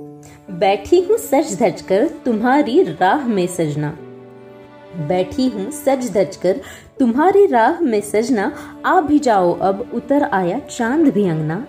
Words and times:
बैठी 0.00 1.00
हूँ 1.00 1.16
सज 1.18 1.56
धज 1.62 1.80
कर 1.82 2.08
तुम्हारी 2.24 2.82
राह 2.82 3.26
में 3.26 3.46
सजना। 3.46 3.90
बैठी 5.08 5.48
हूँ 5.48 5.70
सज 5.70 6.10
धज 6.12 6.36
कर 6.36 6.60
तुम्हारी 6.98 7.46
राह 7.46 7.80
में 7.80 8.00
सजना। 8.00 8.52
आ 8.86 9.00
भी 9.00 9.18
जाओ 9.18 9.52
अब 9.58 9.90
उतर 9.94 10.22
आया 10.22 10.58
चाँद 10.58 11.08
भी 11.08 11.28
अंगना। 11.28 11.66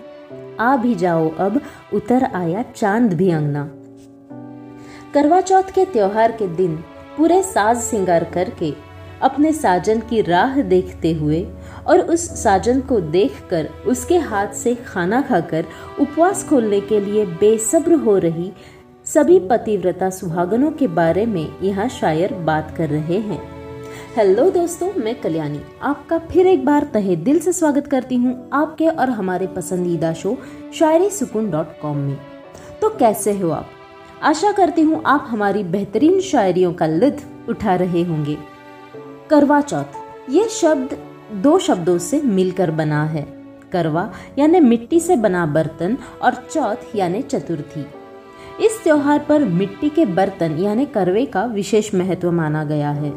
आ 0.60 0.76
भी 0.76 0.94
जाओ 0.94 1.30
अब 1.30 1.60
उतर 1.94 2.24
आया 2.24 2.62
चाँद 2.76 3.12
भी 3.12 3.30
अंगना। 3.30 3.64
करवा 5.14 5.40
चौथ 5.40 5.74
के 5.74 5.84
त्योहार 5.84 6.32
के 6.32 6.48
दिन 6.48 6.76
पूरे 7.16 7.42
साज 7.42 7.76
सिंगार 7.76 8.24
करके 8.24 8.72
अपने 9.22 9.52
साजन 9.52 10.00
की 10.00 10.20
राह 10.22 10.60
देखते 10.62 11.12
हुए 11.12 11.46
और 11.88 12.00
उस 12.00 12.28
साजन 12.42 12.80
को 12.80 13.00
देखकर 13.00 13.68
उसके 13.86 14.18
हाथ 14.20 14.52
से 14.54 14.74
खाना 14.86 15.20
खाकर 15.22 15.66
उपवास 16.00 16.44
खोलने 16.48 16.80
के 16.80 17.00
लिए 17.00 17.24
बेसब्र 17.40 17.94
हो 17.94 18.16
रही 18.18 18.52
सभी 19.06 19.38
पतिव्रता 19.40 20.10
सुहागनों 20.10 20.70
के 20.70 20.86
बारे 20.86 21.24
में 21.26 21.46
यहाँ 21.62 21.88
शायर 21.88 22.34
बात 22.34 22.74
कर 22.76 22.88
रहे 22.88 23.18
हैं। 23.18 23.40
हेलो 24.16 24.50
दोस्तों, 24.50 24.92
मैं 24.96 25.14
कल्याणी 25.20 25.60
आपका 25.82 26.18
फिर 26.18 26.46
एक 26.46 26.64
बार 26.64 26.84
तहे 26.84 27.16
दिल 27.16 27.38
से 27.38 27.52
स्वागत 27.52 27.86
करती 27.86 28.16
हूँ 28.16 28.48
आपके 28.52 28.88
और 28.88 29.10
हमारे 29.10 29.46
पसंदीदा 29.46 30.12
शो 30.12 30.36
शायरी 30.74 31.10
सुकून 31.10 31.50
डॉट 31.50 31.80
कॉम 31.80 31.96
में। 31.96 32.16
तो 32.82 32.88
कैसे 32.88 33.32
हो 33.32 33.50
आप? 33.50 33.70
आशा 34.22 34.52
करती 34.52 34.82
हूँ 34.82 35.02
आप 35.06 35.26
हमारी 35.28 35.62
बेहतरीन 35.64 36.20
शायरियों 36.20 36.72
का 36.72 36.86
लुत्फ 36.86 37.48
उठा 37.48 37.74
रहे 37.74 38.02
होंगे। 38.02 38.36
करवा 39.30 39.60
चौथ, 39.60 39.98
ये 40.30 40.48
शब्द 40.50 40.96
दो 41.32 41.58
शब्दों 41.58 41.98
से 41.98 42.22
मिलकर 42.22 42.70
बना 42.70 43.04
है। 43.04 43.26
करवा, 43.72 44.12
यानी 44.38 44.60
मिट्टी 44.60 45.00
से 45.00 45.16
बना 45.16 45.46
बर्तन, 45.46 45.96
और 46.22 46.34
चौथ, 46.34 46.96
यानी 46.96 47.22
चतुर्थी। 47.22 47.86
इस 48.66 48.82
त्योहार 48.82 49.18
पर 49.18 49.44
मिट्टी 49.44 49.88
के 49.88 50.06
बर्तन, 50.06 50.58
यानी 50.58 50.86
करवे 50.86 51.24
का 51.26 51.44
विशेष 51.44 51.94
महत्व 51.94 52.32
माना 52.32 52.64
गया 52.64 52.90
है। 52.90 53.12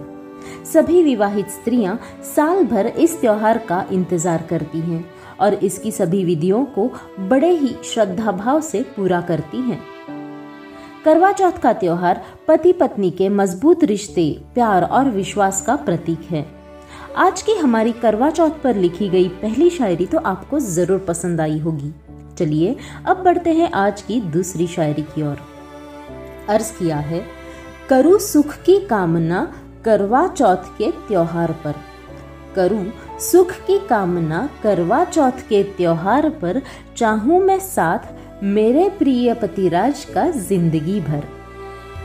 सभी 0.74 1.04
विवाहित 1.04 1.50
स्त्रियाँ 1.50 2.00
साल 2.36 2.64
भर 2.64 2.88
इस 2.88 3.20
त्योहार 3.22 3.58
का 3.58 3.86
इंतज़ार 3.92 4.42
करती 4.50 4.80
हैं, 4.80 5.06
और 5.40 5.54
इसकी 5.54 5.92
सभी 5.92 6.26
विधियों 6.26 6.66
को 6.66 6.92
बड़े 7.20 7.50
ही 7.50 7.76
श्रद्धा 7.84 8.32
भाव 8.32 8.62
से 8.62 8.82
पूरा 8.82 9.22
करती 9.22 9.58
हैं। 9.58 9.82
करवा 11.06 11.32
चौथ 11.32 11.52
का 11.52 11.74
त्योहार 11.74 12.22
पति 12.48 12.74
पत्नी 12.74 13.12
के 13.12 13.30
मज़बूत 13.30 13.84
रिश्ते, 13.84 14.42
प्यार 14.54 14.84
और 14.84 15.10
विश्वास 15.10 15.62
का 15.62 15.76
प्रतीक 15.76 16.20
है। 16.32 16.61
आज 17.18 17.42
की 17.42 17.52
हमारी 17.52 17.92
करवा 17.92 18.30
चौथ 18.30 18.52
पर 18.64 18.76
लिखी 18.76 19.08
गई 19.10 19.28
पहली 19.42 19.70
शायरी 19.70 20.06
तो 20.06 20.18
आपको 20.18 20.60
ज़रूर 20.60 21.00
पसंद 21.00 21.42
आई 21.42 21.58
होगी। 21.60 21.92
चलिए, 22.38 22.76
अब 23.06 23.18
बढ़ते 23.18 23.54
हैं 23.54 23.72
आज 23.72 24.02
की 24.02 24.20
दूसरी 24.32 24.68
शायरी 24.68 25.02
की 25.02 25.24
ओर। 25.24 25.42
अर्ज़ 26.50 26.72
किया 26.74 26.98
है, 26.98 27.24
करूँ 27.90 28.18
सुख 28.20 28.56
की 28.56 28.80
कामना 28.88 29.44
करवा 29.86 30.26
चौथ 30.28 30.70
के 30.78 30.92
त्योहार 31.08 31.52
पर। 31.64 31.76
करूँ 32.56 33.20
सुख 33.22 33.52
की 33.68 33.78
कामना 33.88 34.48
करवा 34.64 35.04
चौथ 35.06 35.48
के 35.50 35.64
त्योहार 35.64 36.30
पर 36.42 36.62
चाहूँ 36.98 37.44
मैं 37.44 37.60
साथ 37.60 38.44
मेरे 38.44 38.90
प्रिय 38.90 39.34
पतिराज 39.34 40.06
का 40.06 40.30
ज़िंदगी 40.32 41.00
भर। 41.02 41.28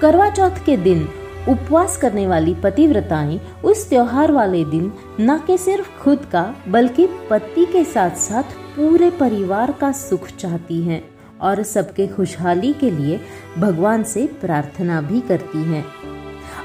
करवा 0.01 0.29
चौथ 0.31 0.65
के 0.67 0.77
दिन 0.77 1.09
उपवास 1.49 1.97
करने 1.97 2.27
वाली 2.27 2.55
पतिव्रताएँ 2.55 3.41
उस 3.65 3.89
त्योहार 3.89 4.33
वाले 4.33 4.65
दिन 4.65 4.93
न 5.21 5.39
के 5.39 5.59
सिर्फ़ 5.59 5.99
खुद 6.01 6.25
का, 6.33 6.55
बल्कि 6.69 7.07
पति 7.31 7.67
के 7.67 7.85
साथ 7.85 8.11
साथ 8.11 8.43
पूरे 8.77 9.11
परिवार 9.11 9.73
का 9.73 9.93
सुख 9.93 10.29
चाहती 10.29 10.83
हैं 10.83 11.03
और 11.41 11.63
सबके 11.63 12.07
खुशहाली 12.07 12.73
के 12.73 12.91
लिए 12.91 13.21
भगवान 13.59 14.03
से 14.03 14.27
प्रार्थना 14.27 15.01
भी 15.01 15.21
करती 15.21 15.63
हैं। 15.63 15.85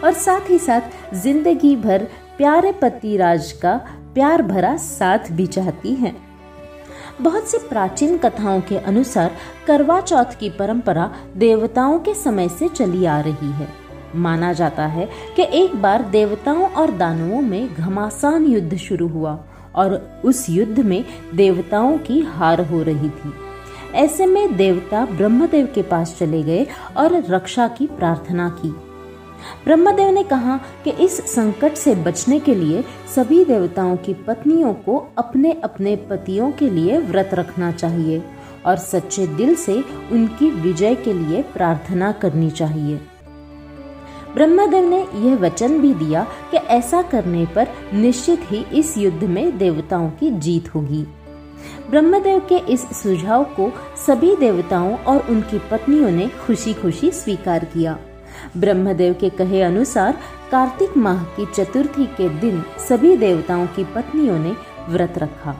और 0.04 0.14
साथ 0.14 0.50
ही 0.50 0.60
साथ 0.60 1.16
ज़िंदगी 1.16 1.76
भर 1.76 2.08
प्यारे 2.38 2.72
पति 2.72 3.18
राज 3.18 3.52
का 3.52 3.76
प्यार 4.14 4.42
भरा 4.42 4.78
साथ 4.78 5.32
भी 5.32 5.48
चाहती 5.48 5.94
हैं। 5.96 6.16
बहुत 7.22 7.48
सी 7.48 7.58
प्राचीन 7.58 8.18
कथाओं 8.18 8.62
के 8.62 8.78
अनुसार 8.78 9.36
करवा 9.68 10.02
चौथ 10.02 10.40
की 10.40 10.50
परंपरा 10.50 11.12
देवताओं 11.38 12.00
के 12.00 12.14
समय 12.14 12.50
से 12.50 12.68
चली 12.68 13.06
आ 13.06 13.20
रही 13.20 13.52
है। 13.52 13.81
माना 14.16 14.54
जाता 14.54 14.86
है 14.86 15.10
कि 15.36 15.44
एक 15.54 15.76
बार 15.76 16.04
देवताओं 16.04 16.64
और 16.64 16.92
दानवों 16.92 17.42
में 17.42 17.74
घमासान 17.74 18.46
युद्ध 18.46 18.78
शुरू 18.78 19.08
हुआ 19.08 19.40
और 19.76 20.22
उस 20.26 20.50
युद्ध 20.50 20.80
में 20.80 21.06
देवताओं 21.36 21.98
की 21.98 22.20
हार 22.22 22.62
हो 22.62 22.84
रही 22.84 23.10
थी। 23.10 23.34
ऐसे 23.94 24.26
में 24.26 24.56
देवता 24.58 25.06
ब्रह्मदेव 25.06 25.72
के 25.76 25.82
पास 25.82 26.16
चले 26.20 26.44
गए 26.44 26.68
और 26.98 27.24
रक्षा 27.30 27.68
की 27.68 27.88
प्रार्थना 27.88 28.50
की। 28.50 28.70
ब्रह्मदेव 29.66 30.10
ने 30.10 30.24
कहा 30.24 30.60
कि 30.84 30.90
इस 30.90 31.18
संकट 31.36 31.74
से 31.74 31.96
बचने 31.96 32.40
के 32.40 32.56
लिए 32.56 32.84
सभी 33.16 33.46
देवताओं 33.46 33.96
की 33.98 34.14
पत्नियों 34.14 34.74
को 34.74 34.98
अपने 35.18 35.52
अपने 35.64 35.96
पतियों 35.96 36.52
के 36.52 36.70
लिए 36.70 36.98
व्रत 36.98 37.30
रखना 37.34 37.72
चाहिए 37.72 38.24
और 38.66 38.78
सच्चे 38.78 39.28
दिल 39.28 39.56
से 39.56 39.84
उनकी 40.12 40.52
विजय 40.52 40.96
के 40.96 41.14
लिए 41.14 41.42
प्रार्थना 41.42 42.12
करनी 42.12 42.50
चाहिए। 42.50 43.00
ब्रह्मदेव 44.36 44.90
ने 44.90 45.08
यह 45.16 45.36
वचन 45.36 45.80
भी 45.80 45.94
दिया 45.94 46.28
कि 46.52 46.58
ऐसा 46.58 47.02
करने 47.02 47.46
पर 47.46 47.68
निश्चित 47.94 48.42
ही 48.44 48.66
इस 48.74 48.98
युद्ध 48.98 49.24
में 49.24 49.58
देवताओं 49.58 50.10
की 50.10 50.32
जीत 50.32 50.76
होगी। 50.76 51.08
ब्रह्मदेव 51.90 52.40
के 52.40 52.58
इस 52.58 52.82
सुझाव 53.04 53.44
को 53.44 53.72
सभी 54.08 54.36
देवताओं 54.36 54.98
और 54.98 55.28
उनकी 55.30 55.60
पत्नियों 55.72 56.12
ने 56.12 56.28
खुशी 56.28 56.74
खुशी 56.74 57.12
स्वीकार 57.12 57.66
किया। 57.66 57.98
ब्रह्मदेव 58.58 59.14
के 59.14 59.30
कहे 59.30 59.62
अनुसार 59.62 60.18
कार्तिक 60.52 60.98
माह 60.98 61.24
की 61.24 61.46
चतुर्थी 61.46 62.06
के 62.06 62.30
दिन 62.30 62.64
सभी 62.90 63.18
देवताओं 63.18 63.68
की 63.68 63.84
पत्नियों 63.84 64.40
ने 64.40 64.56
व्रत 64.90 65.18
रखा 65.18 65.56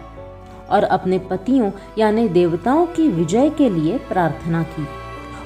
और 0.70 0.84
अपने 0.84 1.20
पतियों 1.20 1.72
यानी 1.98 2.28
देवताओं 2.30 2.86
की 2.86 3.08
विजय 3.08 3.50
के 3.50 3.70
लिए 3.70 3.98
प्रार्थना 3.98 4.64
की। 4.64 4.88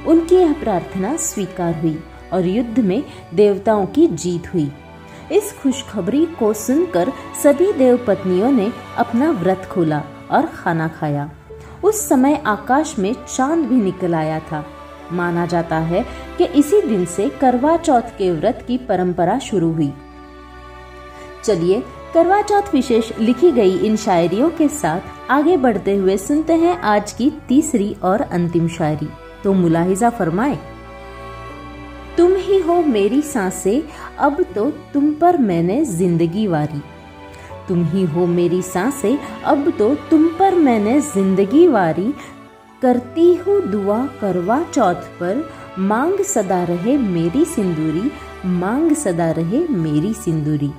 उनकी 0.08 0.35
यह 0.35 0.53
प्रार्थना 0.53 1.16
स्वीकार 1.16 1.80
हुई। 1.81 2.00
और 2.34 2.46
युद्ध 2.46 2.80
में 2.80 3.03
देवताओं 3.34 3.86
की 3.86 4.08
जीत 4.08 4.53
हुई। 4.53 4.72
इस 5.31 5.56
खुशखबरी 5.63 6.25
को 6.25 6.53
सुनकर 6.53 7.12
सभी 7.44 7.74
देव 7.74 8.06
पत्नियों 8.08 8.52
ने 8.52 8.72
अपना 8.97 9.31
व्रत 9.31 9.69
खोला 9.72 10.03
और 10.31 10.46
खाना 10.46 10.88
खाया। 10.88 11.31
उस 11.84 12.09
समय 12.09 12.44
आकाश 12.46 13.00
में 13.00 13.16
चाँद 13.35 13.66
भी 13.66 13.75
निकल 13.75 14.16
आया 14.16 14.40
था। 14.40 14.66
माना 15.14 15.46
जाता 15.46 15.78
है 15.78 16.06
कि 16.38 16.44
इसी 16.44 16.81
दिन 16.81 17.06
से 17.06 17.30
करवा 17.30 17.78
चौथ 17.78 18.02
के 18.02 18.31
व्रत 18.31 18.64
की 18.68 18.78
परंपरा 18.78 19.40
शुरू 19.40 19.72
हुई। 19.72 19.94
चलिए, 21.44 21.84
करवा 22.14 22.41
चौथ 22.41 22.62
विशेष 22.74 23.19
लिखी 23.19 23.52
गई 23.52 23.78
इन 23.78 23.96
शायरियों 23.96 24.50
के 24.50 24.68
साथ 24.68 25.00
आगे 25.31 25.58
बढ़ते 25.58 25.96
हुए 25.96 26.18
सुनते 26.18 26.53
हैं 26.53 26.80
आज 26.80 27.14
की 27.14 27.31
तीसरी 27.47 27.96
और 28.03 28.22
अंतिम 28.22 28.68
शायरी। 28.68 29.09
तो 29.44 29.53
मुलाहिजा 29.53 30.09
फरमाए। 30.09 30.75
ही 32.66 32.81
मेरी 32.81 33.22
साँसें, 33.22 33.81
अब 34.18 34.42
तो 34.56 34.70
तुम 34.94 35.14
पर 35.14 35.38
मैंने 35.38 35.84
ज़िंदगी 35.86 36.48
वारी। 36.48 36.81
तुम 37.68 37.84
ही 37.86 38.03
हो 38.03 38.26
मेरी 38.26 38.62
साँसें, 38.62 39.18
अब 39.44 39.74
तो 39.78 39.94
तुम 39.96 40.28
पर 40.40 40.56
मैंने 40.56 41.00
ज़िंदगी 41.02 41.68
वारी। 41.68 42.14
करती 42.81 43.34
हूँ 43.36 43.62
दुआ 43.62 44.06
करवा 44.22 44.62
चौथ 44.64 44.96
पर, 44.96 45.50
मांग 45.80 46.20
सदा 46.20 46.64
रहे 46.64 46.98
मेरी 46.98 47.46
सिंदूरी, 47.46 48.12
मांग 48.46 48.92
सदा 48.92 49.32
रहे 49.32 49.68
मेरी 49.68 50.14
सिंदूरी। 50.14 50.72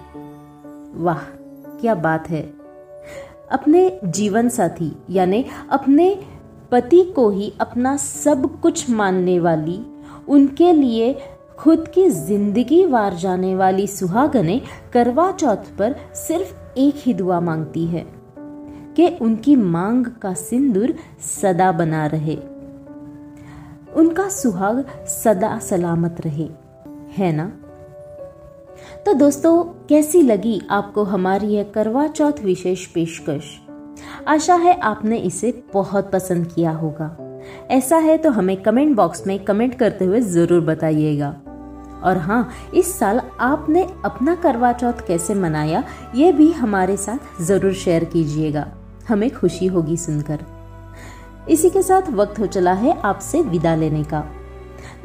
वाह, 0.94 1.22
क्या 1.80 1.94
बात 1.94 2.30
है। 2.30 2.42
अपने 3.52 4.00
जीवन 4.04 4.48
साथी, 4.48 4.92
यानी 5.10 5.44
अपने 5.70 6.18
पति 6.72 7.02
को 7.16 7.30
ही 7.30 7.52
अपना 7.60 7.96
सब 7.96 8.60
कुछ 8.60 8.90
मानने 8.90 9.38
वाली, 9.38 9.80
उनके 10.28 10.72
लिए 10.72 11.12
खुद 11.58 11.86
की 11.88 12.08
ज़िंदगी 12.10 12.84
वार 12.86 13.14
जाने 13.14 13.54
वाली 13.56 13.86
सुहागने 13.86 14.60
करवा 14.92 15.30
चौथ 15.32 15.70
पर 15.78 15.94
सिर्फ़ 16.16 16.78
एक 16.78 16.94
ही 16.96 17.14
दुआ 17.14 17.38
मांगती 17.40 17.84
है, 17.86 18.04
कि 18.96 19.08
उनकी 19.20 19.56
मांग 19.56 20.06
का 20.22 20.32
सिंदूर 20.34 20.94
सदा 21.22 21.70
बना 21.72 22.06
रहे। 22.06 22.36
उनका 23.96 24.28
सुहाग 24.28 24.84
सदा 25.06 25.58
सलामत 25.58 26.20
रहे, 26.20 26.48
है 27.16 27.32
ना? 27.32 27.46
तो 29.06 29.12
दोस्तों, 29.14 29.62
कैसी 29.88 30.22
लगी 30.22 30.60
आपको 30.70 31.04
हमारी 31.04 31.46
यह 31.46 31.70
करवा 31.74 32.06
चौथ 32.08 32.44
विशेष 32.44 32.86
पेशकश? 32.86 33.54
आशा 34.28 34.54
है 34.54 34.78
आपने 34.80 35.18
इसे 35.18 35.62
बहुत 35.74 36.10
पसंद 36.12 36.46
किया 36.46 36.70
होगा। 36.72 37.16
ऐसा 37.70 37.96
है 37.98 38.16
तो 38.18 38.30
हमें 38.30 38.56
कमेंट 38.62 38.96
बॉक्स 38.96 39.26
में 39.26 39.38
कमेंट 39.44 39.74
करते 39.74 40.04
हुए 40.04 40.20
ज़रूर 40.20 40.60
बताइएगा। 40.60 41.34
और 42.06 42.18
हाँ 42.18 42.48
इस 42.74 42.98
साल 42.98 43.20
आपने 43.40 43.82
अपना 44.04 44.34
करवा 44.34 44.72
चौथ 44.72 45.06
कैसे 45.06 45.34
मनाया, 45.34 45.82
ये 46.14 46.32
भी 46.32 46.50
हमारे 46.52 46.96
साथ 46.96 47.42
ज़रूर 47.42 47.72
शेयर 47.74 48.04
कीजिएगा। 48.06 48.66
हमें 49.08 49.30
खुशी 49.30 49.66
होगी 49.66 49.96
सुनकर। 49.96 50.44
इसी 51.50 51.70
के 51.70 51.82
साथ 51.82 52.10
वक्त 52.12 52.38
हो 52.40 52.46
चला 52.46 52.72
है 52.74 52.98
आपसे 53.00 53.42
विदा 53.42 53.74
लेने 53.74 54.02
का। 54.04 54.24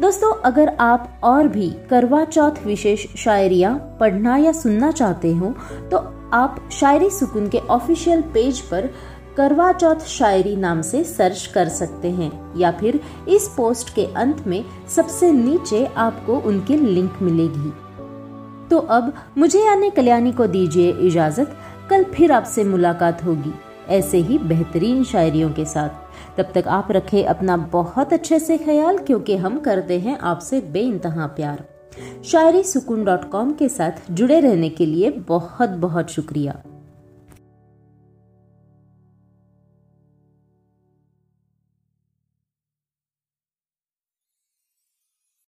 दोस्तों, 0.01 0.31
अगर 0.41 0.75
आप 0.79 1.19
और 1.23 1.47
भी 1.47 1.69
करवा 1.89 2.23
चौथ 2.25 2.65
विशेष 2.65 3.05
शायरिया 3.15 3.73
पढ़ना 3.99 4.35
या 4.37 4.51
सुनना 4.51 4.91
चाहते 4.91 5.33
हो 5.35 5.53
तो 5.91 5.97
आप 6.33 6.59
शायरी 6.71 7.09
सुकून 7.09 7.47
के 7.49 7.57
ऑफिशियल 7.69 8.21
पेज 8.33 8.59
पर 8.61 8.89
करवा 9.37 9.71
चौथ 9.73 10.05
शायरी 10.07 10.55
नाम 10.55 10.81
से 10.81 11.03
सर्च 11.03 11.45
कर 11.45 11.69
सकते 11.69 12.09
हैं, 12.09 12.59
या 12.59 12.71
फिर 12.71 12.99
इस 13.29 13.47
पोस्ट 13.47 13.93
के 13.95 14.05
अंत 14.15 14.43
में 14.47 14.63
सबसे 14.95 15.31
नीचे 15.31 15.85
आपको 15.85 16.39
उनकी 16.39 16.77
लिंक 16.77 17.17
मिलेगी। 17.21 17.71
तो 18.69 18.77
अब 18.77 19.13
मुझे 19.37 19.63
यानी 19.65 19.89
कल्याणी 19.89 20.31
को 20.31 20.47
दीजिए 20.47 20.91
इजाज़त, 21.01 21.55
कल 21.89 22.03
फिर 22.03 22.31
आपसे 22.31 22.63
मुलाकात 22.63 23.23
होगी, 23.23 23.53
ऐसे 23.89 24.17
ही 24.17 24.37
बेहतरीन 24.37 25.03
शायरियों 25.03 25.51
के 25.51 25.65
साथ। 25.65 26.37
तब 26.37 26.51
तक 26.55 26.67
आप 26.67 26.91
रखें 26.91 27.23
अपना 27.25 27.57
बहुत 27.57 28.13
अच्छे 28.13 28.39
से 28.39 28.57
ख्याल, 28.57 28.97
क्योंकि 28.97 29.35
हम 29.35 29.59
करते 29.59 29.99
हैं 29.99 30.17
आपसे 30.19 30.59
बे 30.61 30.79
इंतहा 30.79 31.27
प्यार। 31.27 31.63
शायरी 32.23 32.63
सुकून 32.63 33.03
डॉट 33.05 33.29
कॉम 33.29 33.51
के 33.53 33.69
साथ 33.69 34.11
जुड़े 34.11 34.39
रहने 34.39 34.69
के 34.69 34.85
लिए 34.85 35.09
बहुत 35.27 35.69
बहुत 35.69 36.09
शुक्रिया। 36.09 36.61